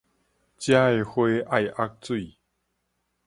[0.03, 0.05] 遮的
[1.05, 2.35] 花愛沃水